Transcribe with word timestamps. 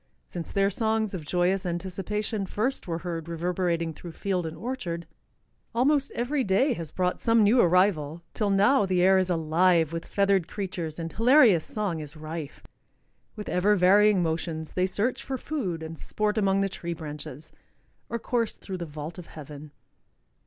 Since 0.27 0.51
their 0.51 0.71
songs 0.71 1.13
of 1.13 1.27
joyous 1.27 1.63
anticipation 1.63 2.47
first 2.47 2.87
were 2.87 2.97
heard 2.97 3.29
reverberating 3.29 3.93
through 3.93 4.13
field 4.13 4.47
and 4.47 4.57
orchard, 4.57 5.05
almost 5.75 6.09
every 6.13 6.43
day 6.43 6.73
has 6.73 6.89
brought 6.89 7.19
some 7.19 7.43
new 7.43 7.61
arrival, 7.61 8.23
till 8.33 8.49
now 8.49 8.87
the 8.87 9.03
air 9.03 9.19
is 9.19 9.29
alive 9.29 9.93
with 9.93 10.07
feathered 10.07 10.47
creatures 10.47 10.97
and 10.97 11.13
hilarious 11.13 11.65
song 11.65 11.99
is 11.99 12.17
rife. 12.17 12.63
With 13.35 13.47
ever 13.47 13.75
varying 13.75 14.23
motions 14.23 14.73
they 14.73 14.87
search 14.87 15.21
for 15.23 15.37
food 15.37 15.83
and 15.83 15.99
sport 15.99 16.35
among 16.35 16.61
the 16.61 16.67
tree 16.69 16.95
branches, 16.95 17.53
or 18.09 18.17
course 18.17 18.55
through 18.55 18.77
the 18.77 18.85
vault 18.87 19.19
of 19.19 19.27
heaven. 19.27 19.69